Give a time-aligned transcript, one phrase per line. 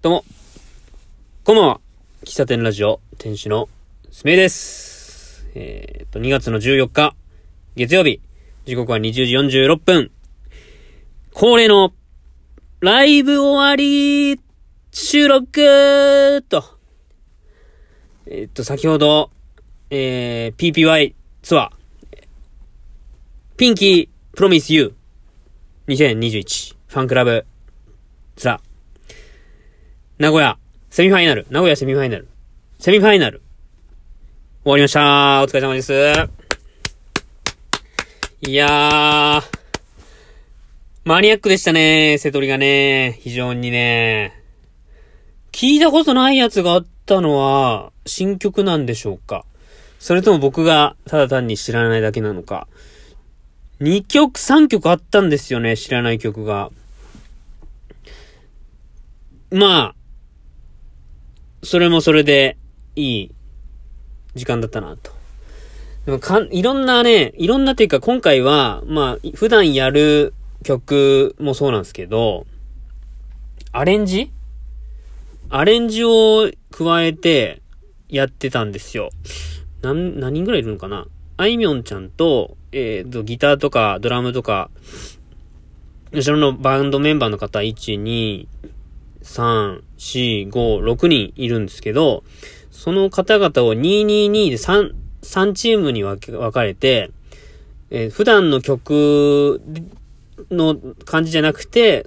[0.00, 0.24] どうも。
[1.42, 1.80] こんばんは。
[2.22, 3.68] 喫茶店ラジオ、店主の
[4.12, 5.44] すめです。
[5.56, 7.16] えー、っと、2月の14日、
[7.74, 8.20] 月曜日、
[8.64, 10.12] 時刻は20時46分。
[11.34, 11.92] 恒例の、
[12.78, 14.40] ライブ終わり、
[14.92, 16.62] 収録と。
[18.26, 19.32] えー、っと、先ほど、
[19.90, 22.26] えー、PPY ツアー、
[23.56, 27.44] ピンキープロミスユー2021ファンクラブ
[28.36, 28.67] ツアー、
[30.18, 30.58] 名古屋、
[30.90, 31.46] セミファイナル。
[31.48, 32.26] 名古屋セミファイナル。
[32.80, 33.40] セミファイナル。
[34.64, 35.92] 終わりましたお疲れ様です。
[38.44, 39.42] いやー、
[41.04, 44.42] マニアックでしたね、瀬戸りがね、非常にね。
[45.52, 49.44] 聞いたことないやつがあったのは、新曲なんでしょうか
[50.00, 52.66] それとも僕がただ単に知らないだけなのか。
[53.80, 56.72] 2曲、3曲あったんですよね、知らない曲が。
[59.52, 59.97] まあ、
[61.62, 62.56] それもそれで
[62.96, 63.34] いい
[64.34, 65.12] 時間だったなと。
[66.06, 70.32] でもかん、いろんなね、いろんなっていうか今回は、まあ、普段やる
[70.64, 72.46] 曲もそうなんですけど、
[73.72, 74.30] アレンジ？
[75.50, 77.62] アレンジを加えて
[78.08, 79.10] やってたんですよ。
[79.82, 81.06] なん、何人ぐらいいるのかな？
[81.36, 84.70] あいみょんちゃんと、えっ、ー、と、ギターとかドラムとか、
[86.10, 88.46] 後ろのバンドメンバーの方、1、2、
[89.28, 90.50] 3、4、5、
[90.92, 92.24] 6人いるんですけど、
[92.70, 97.10] その方々を222で3、3チームに分かれて、
[97.90, 99.60] えー、普段の曲
[100.50, 102.06] の感じじゃなくて、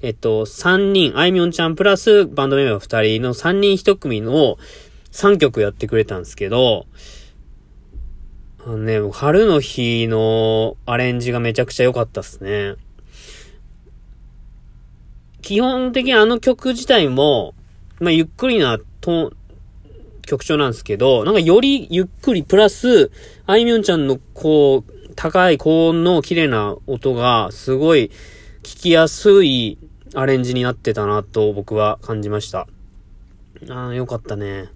[0.00, 4.56] えっと、3人、あいみょんちゃんプラスバンドメンバー2人の3人1組の
[5.10, 6.86] 3曲やってくれたんですけど、
[8.64, 12.76] あのね、春の日のアレンジがめちゃくちゃ良かったっすね。
[15.42, 17.54] 基本的にあの曲自体も、
[18.00, 19.32] まあ、ゆっくりなト
[20.22, 23.10] 曲調なんですけど、なんかよりゆっくりプラス、
[23.46, 28.10] あいみょんちゃんのこう、高い高音の綺麗な音が、すごい
[28.62, 29.78] 聞きやすい
[30.14, 32.68] アレンジになってたなと僕は感じました。
[33.68, 34.68] ああ、よかったね。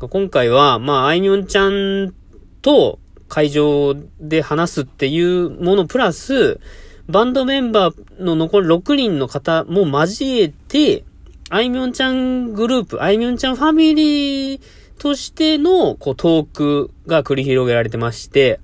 [0.00, 2.14] 今回は、まあ、あいみょんちゃん
[2.62, 2.98] と
[3.28, 6.60] 会場で話すっていうものプラス、
[7.08, 11.04] バンドメンバーの残り6人の方も交えて、
[11.48, 14.60] あいみょんちゃんグループ、あいみょんちゃんファミリー
[14.98, 18.60] としての、こう、トークが繰り広げられてまして、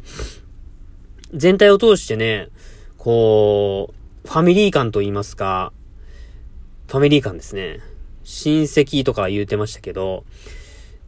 [1.32, 2.48] 全体を通してね、
[2.98, 3.94] こ
[4.24, 5.72] う、ファミリー感と言いますか、
[6.88, 7.80] ファミリー感ですね。
[8.24, 10.24] 親戚とか言うてましたけど、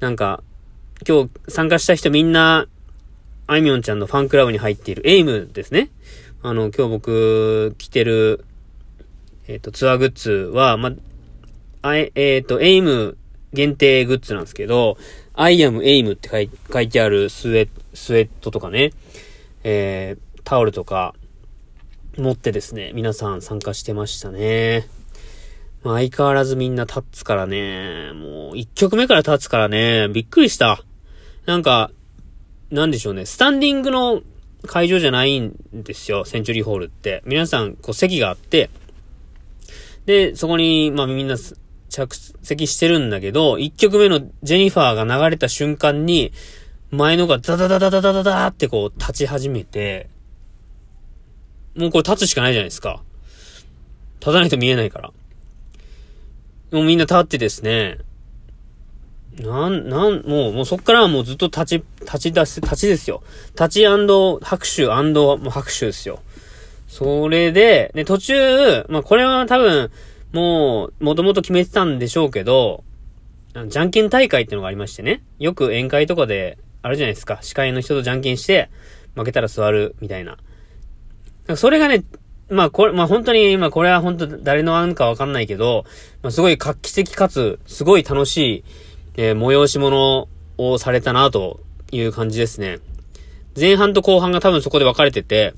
[0.00, 0.42] なんか、
[1.06, 2.66] 今日参加した人みんな、
[3.46, 5.90] あいみょんちゃんのファンクラブに入っている AIM ですね。
[6.42, 8.44] あの、今日僕着てる、
[9.48, 10.92] えっ、ー、と、ツアーグッズは、ま、
[11.82, 13.16] あえ、えっ、ー、と、 AIM
[13.52, 14.98] 限定グッズなんですけど、
[15.34, 18.92] I am aim って書い書いてあるスウェスウェットとかね、
[19.64, 21.14] えー、タオルとか
[22.16, 24.88] 持ってですね、皆さん参加してましたね。
[25.82, 30.82] まあ、相変わらずみんな立つからね、もう一曲目から立つからね、びっくりした。
[31.44, 31.90] なんか、
[32.70, 34.22] なんでしょうね、スタンディングの
[34.66, 37.22] 会場じゃないんですよ、センチュリーホールって。
[37.24, 38.70] 皆さん、こう、席があって、
[40.06, 41.36] で、そこに、まあみんな
[41.88, 46.32] 着席してるんだけど、1曲目のジェニファーが流れた瞬間に、
[46.90, 50.08] 前のがダダダダダダダダってこう立ち始めて、
[51.76, 53.02] もうこれ立つしかないじゃないですか。
[54.20, 55.12] 立たないと見えないから。
[56.72, 57.98] もうみんな立ってですね、
[59.40, 63.22] なん、なん、もう、もうそっからはもうずっと立ち、立ち出す、立ちですよ。
[63.50, 66.20] 立ち拍手もう拍手ですよ。
[66.88, 69.90] それで、で、途中、まあ、これは多分、
[70.32, 72.84] もう、もともと決めてたんでしょうけど、
[73.68, 75.22] じゃんけん大会ってのがありましてね。
[75.38, 77.38] よく宴会とかで、あるじゃないですか。
[77.42, 78.70] 司会の人とじゃんけんして、
[79.14, 80.36] 負けたら座る、みたいな。
[81.56, 82.04] それがね、
[82.48, 85.84] まあこれ、まあ本当に、まあこれは本当誰の案かわかんないけど、
[86.22, 88.64] まあすごい画期的かつ、すごい楽しい、
[89.16, 90.28] えー、催し物
[90.58, 91.60] をされたなと
[91.90, 92.78] いう感じですね。
[93.58, 95.54] 前半と後半が多分そこで分かれてて、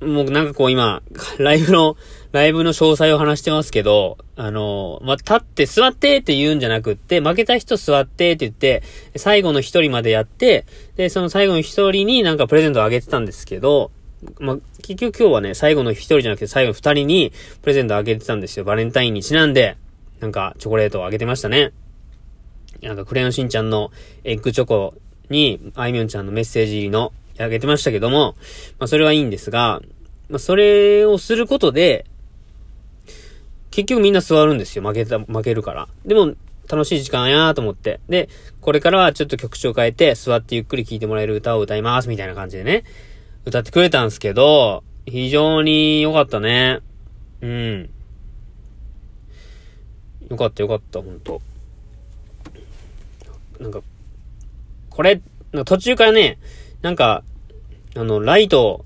[0.00, 1.02] もうなんかこう今、
[1.38, 1.96] ライブの、
[2.32, 8.82] ライブの詳細を話してますけど、あの、まあ、立って座ってって言うんじゃなくって、負けた人座ってって言って、
[9.16, 10.64] 最後の一人までやって、
[10.96, 13.90] で、その最後の一人になんかプレゼントをあげてたんですけど、
[14.38, 17.32] まあ、結局今日はね、最後の一人じゃなくて最後の二人に
[17.62, 18.64] プレゼントをあげてたんですよ。
[18.64, 19.76] バレンタインにちなんで。
[20.20, 21.72] なんか、チョコレートをあげてましたね。
[22.82, 23.90] なんか、クレヨンしんちゃんの
[24.24, 24.94] エッグチョコ
[25.28, 28.36] に、あいみょんちゃんのメッセージ入りの、あげてましたけども、
[28.78, 29.80] まあ、それはいいんですが、
[30.28, 32.06] まあ、それをすることで、
[33.70, 34.84] 結局みんな座るんですよ。
[34.84, 35.88] 負けた、負けるから。
[36.04, 36.34] でも、
[36.70, 38.00] 楽しい時間やーと思って。
[38.08, 38.28] で、
[38.60, 42.84] これからはちょっと曲調変えて、座ってゆっくり聴いてもらえる歌を歌います、みたいな感じでね、
[43.44, 46.80] 歌ってくれたんですけど、非常に良かったね。
[47.40, 47.90] うん。
[50.30, 51.42] よかったよかった、ほんと。
[53.58, 53.82] なんか、
[54.88, 55.20] これ、
[55.66, 56.38] 途中からね、
[56.82, 57.24] なんか、
[57.96, 58.84] あの、ライト、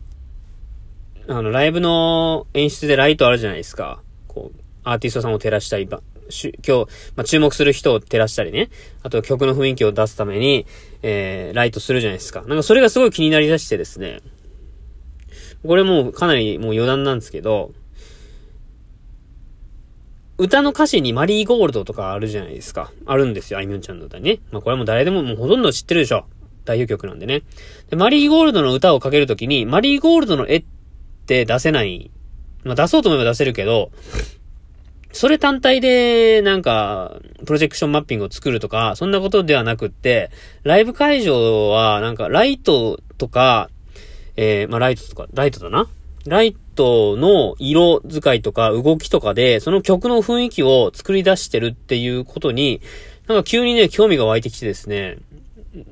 [1.28, 4.00] あの、ライブの演出でライトあるじゃないですか。
[4.26, 6.00] こう、アーティストさんを照らしたり、今
[6.30, 6.72] 日、
[7.14, 8.70] まあ、注目する人を照らしたりね。
[9.02, 10.66] あと曲の雰囲気を出すために、
[11.02, 12.42] えー、ライトするじゃないですか。
[12.46, 14.20] なんかそれがすごい気になりだしてですね。
[15.66, 17.72] これもうかなりもう余談なんですけど、
[20.36, 22.90] 歌の歌詞にマリーゴールドとかあるじゃないですか。
[23.06, 24.40] あるんですよ、あいみょんちゃんの歌にね。
[24.50, 26.26] まあこれも誰でももうほとんど知ってるでしょ。
[26.64, 27.42] 代表曲なんでね。
[27.90, 30.64] で、マリーゴールドの歌をかけるときに、マリーゴールドの絵っ
[31.26, 32.10] て出せない。
[32.64, 33.92] まあ出そうと思えば出せるけど、
[35.12, 40.30] それ単体で、なんか、プロジェクションマッピングを作るとか、そんなことではなくって、
[40.64, 43.70] ライブ会場は、なんか、ライトとか、
[44.36, 45.86] えー、まあ、ライトとか、ライトだな。
[46.26, 52.80] ライトの色使いとか動きとかで、その曲の雰囲気を作り出してるっていうことに、
[53.26, 55.18] なんか急にね、興味が湧いてきてですね、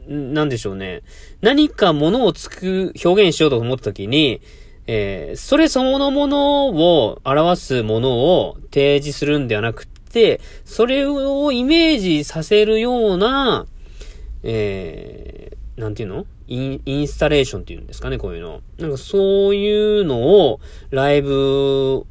[0.07, 1.03] なんでしょうね。
[1.41, 4.41] 何かものをつく、表現しようと思った時に、
[4.87, 13.67] えー、それそのものを表すものを提示するんではなくて、それをイメージさせるような、
[14.43, 16.27] えー、なんていうの？
[16.49, 18.61] イン、インスタレーションっていうんですかね、こういうの。
[18.79, 20.61] なんかそういうのを
[20.91, 22.05] ライブ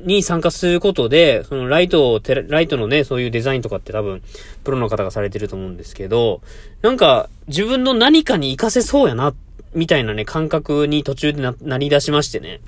[0.00, 4.22] に参加することで、そのライトを、ライトのね、そういうデザインとかって多分、
[4.64, 6.40] プロの方がされてると思うんですけど、
[6.82, 9.34] なんか自分の何かに活かせそうやな、
[9.74, 12.60] みたいなね、感覚に途中でな、なり出しましてね。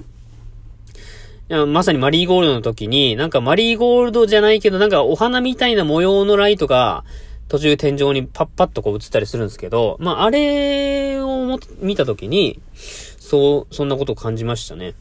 [1.66, 7.04] まさにマリーゴールドの時に、なんかマリーゴールドじゃないけど、なんかお花みたいな模様のライトが、
[7.50, 14.94] 途中天井にパッパッとこう映ったりするんですけど、まあ、あれを見た時に、そう、そんなことを感じましたね。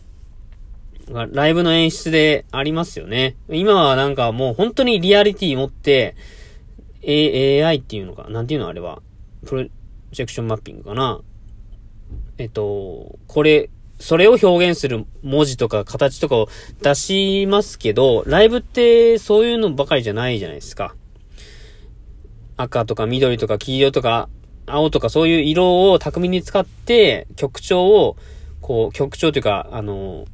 [1.12, 3.36] ライブの演出でありますよね。
[3.50, 6.16] 今はなんかもう本当にリアリティ持って、
[7.04, 9.04] A、AI っていうのか、なんていうのあれは。
[9.46, 9.64] プロ
[10.12, 11.22] ジェクションマッピングかな。
[12.40, 13.70] えっと、これ、
[14.00, 16.50] それを表現する文字とか形とかを
[16.82, 20.96] 出しますけど、ライブってそういうのばかりじゃないじゃないですか。
[22.62, 24.30] 赤とか緑とか黄色とか
[24.70, 28.16] 青とかそういう色を巧みに使って曲調を、
[28.62, 30.26] こう、曲調というか、あの、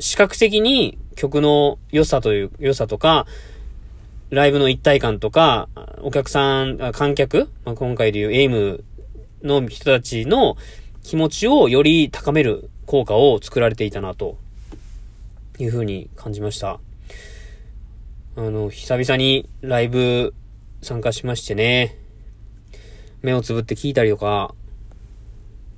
[0.00, 3.26] 視覚的に曲の良さという、良さとか、
[4.30, 5.68] ライブの一体感とか、
[6.02, 8.84] お客さん、観客、まあ、今回でいうエイム
[9.42, 10.56] の人たちの
[11.02, 14.38] 気持ちをより高める効果を作られていたなと
[15.58, 16.80] いうふうに感じました。
[18.36, 20.34] あの、久々にライブ
[20.82, 21.96] 参加しましてね、
[23.22, 24.54] 目をつぶって聞いたりとか、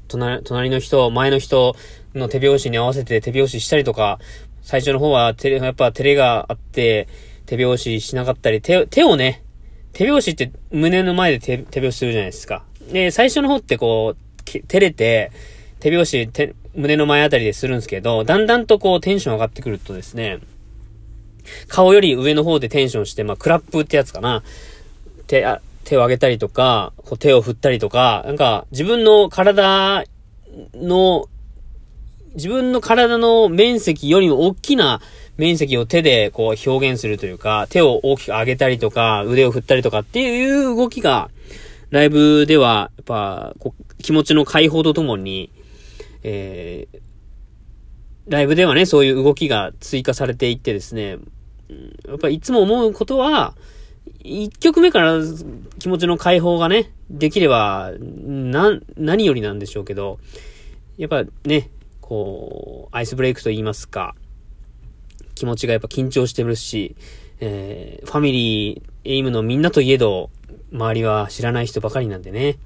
[0.08, 1.76] 隣、隣の人、前の人
[2.14, 4.18] の手拍子に合わせて手拍子したりとか、
[4.62, 7.08] 最初の方は手、やっぱ照れがあって、
[7.46, 9.42] 手拍子しなかったり、手、手をね、
[9.92, 12.64] 手拍子って胸の前で手手拍子するじゃないですか。
[12.92, 15.32] で、最初の方ってこう、照れて、
[15.80, 20.38] 手拍子、手、胸の前あたりでするんですけど、だんだんとこうテンション上がってくるとですね、
[21.66, 24.42] 顔より上の方でテンションして、まあ、クラップってやつかな。
[25.28, 30.04] 手、あ手を上げたりとか、こう手を振ったりとか、なんか自分の体
[30.74, 31.28] の、
[32.34, 35.00] 自分の体の面積よりも大きな
[35.38, 41.30] 面積を手でこう表現するというか、手を大きく上げたりとか、腕を振ったりとかっていう動きが、
[41.90, 43.54] ライブでは、やっぱ、
[44.02, 45.50] 気持ちの解放とともに、
[46.22, 46.98] えー、
[48.28, 51.16] ライブではね、そういう動きが追加されていってですね、
[52.06, 53.54] やっぱいつも思うことは、
[54.22, 55.18] 一曲目から
[55.78, 60.18] 気持ちの解放がね、できれば、な、何よりなんでしょうけど、
[60.96, 61.70] やっぱね、
[62.00, 64.14] こう、アイスブレイクと言いますか、
[65.34, 66.96] 気持ちがやっぱ緊張してるし、
[67.40, 70.30] えー、ファミリー、エイムのみんなといえど、
[70.72, 72.56] 周りは知らない人ばかりなんでね。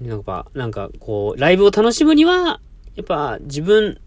[0.00, 2.60] なんか、なんか、こう、ライブを楽しむには、
[2.96, 3.98] やっぱ自分、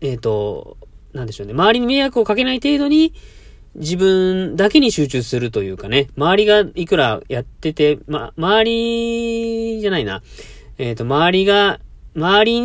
[0.00, 0.76] えっ、ー、と、
[1.12, 1.52] なんでしょうね。
[1.52, 3.14] 周りに迷惑をかけない程度に、
[3.74, 10.22] 自分だけに集中するというかね、周りがいくらやってて、ま、周りじゃないな。
[10.78, 11.78] えっ、ー、と、周りが、
[12.16, 12.60] 周り、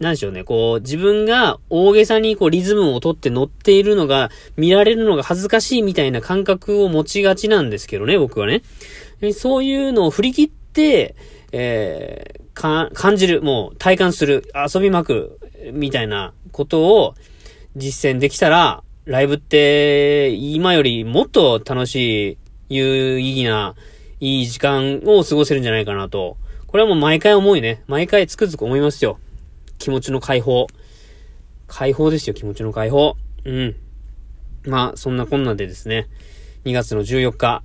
[0.00, 8.62] なんでしょうね、こう、自分が大げさにこうリズムをとって乗っているのが、見られるのが恥ずかしいみたいな感覚を持ちがちなんですけどね、僕はね。
[9.32, 11.14] そういうのを振り切って、
[11.52, 17.14] えー、か、感じる、もう体感する、遊びまくる、みたいなことを
[17.76, 22.38] 実践できたら、ライブって、今よりもっと楽しい、
[22.68, 23.74] 有意義な、
[24.20, 26.36] いい時間を過ごせるんじゃないかなと。
[26.68, 27.82] これはもう毎回思いね。
[27.88, 29.18] 毎回つくづく思いますよ。
[29.78, 30.68] 気持ちの解放。
[31.66, 33.16] 解放ですよ、気持ちの解放。
[33.44, 33.74] うん。
[34.64, 36.06] まあ、そんなこんなでですね、
[36.64, 37.64] 2月の14日、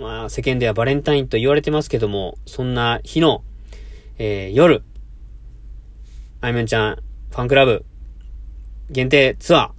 [0.00, 3.44] まあ、世間ではバレンタインと言われてますけども、そんな日の、
[4.16, 4.82] えー、夜、
[6.40, 6.96] あいみょんちゃん、
[7.28, 7.84] ファンクラブ、
[8.88, 9.77] 限定ツアー、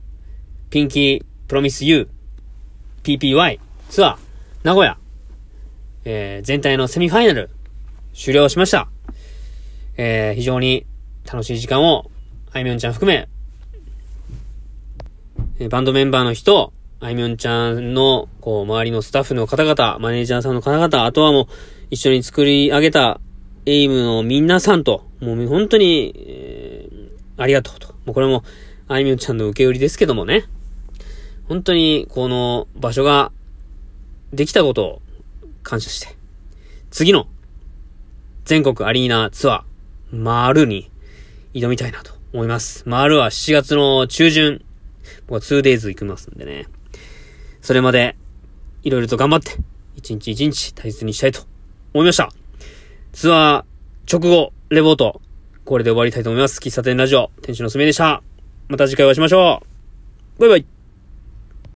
[0.69, 2.07] ピンキープロミス U、
[3.01, 3.59] PPY
[3.89, 4.17] ツアー、
[4.61, 4.99] 名古屋、
[6.05, 7.49] えー、全体のセミファイナル、
[8.13, 8.87] 終了しました。
[9.97, 10.85] えー、非常に
[11.25, 12.11] 楽しい時間を、
[12.53, 13.27] あいみょんちゃん含め、
[15.59, 21.45] えバンドメンバーの人、あいみょんちゃんの、こう、周りのスタッフの方々、マネージャーさんの方々、あとはもう、
[21.89, 23.19] 一緒に作り上げた、
[23.65, 27.87] エイムの皆さんと、もう本当に、えー、ありがとうと。
[28.05, 28.43] もうこれも、
[28.87, 30.45] あいみょんちゃんの受け売りですけどもね。
[31.49, 33.31] 本当に、この場所が、
[34.31, 35.01] できたことを
[35.63, 36.15] 感謝して、
[36.91, 37.27] 次の、
[38.45, 40.91] 全国アリーナツアー、マールに
[41.55, 42.83] 挑みたいなと思います。
[42.87, 44.63] マールは7月の中旬、
[45.27, 46.67] 僕は 2days 行きますんでね。
[47.61, 48.15] それまで、
[48.83, 49.57] いろいろと頑張って、
[49.95, 51.41] 一日一日大切にしたいと
[51.95, 52.31] 思いました。
[53.11, 55.19] ツアー直後、レポート、
[55.65, 56.59] これで終わりたいと思います。
[56.59, 58.21] 喫茶店ラジオ、店主のすめでした。
[58.67, 59.63] また次回お会いしましょ
[60.37, 60.41] う。
[60.41, 60.78] バイバイ。